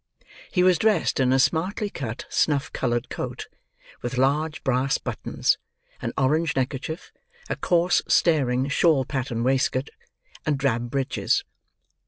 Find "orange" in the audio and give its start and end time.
6.17-6.55